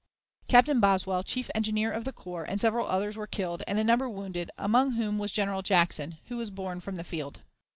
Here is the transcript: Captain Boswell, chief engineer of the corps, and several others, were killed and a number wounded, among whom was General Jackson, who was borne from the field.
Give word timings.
Captain 0.47 0.79
Boswell, 0.79 1.21
chief 1.21 1.51
engineer 1.53 1.91
of 1.91 2.05
the 2.05 2.11
corps, 2.11 2.43
and 2.43 2.59
several 2.59 2.87
others, 2.87 3.15
were 3.15 3.27
killed 3.27 3.61
and 3.67 3.77
a 3.77 3.83
number 3.83 4.09
wounded, 4.09 4.49
among 4.57 4.93
whom 4.93 5.19
was 5.19 5.31
General 5.31 5.61
Jackson, 5.61 6.17
who 6.25 6.37
was 6.37 6.49
borne 6.49 6.79
from 6.79 6.95
the 6.95 7.03
field. 7.03 7.43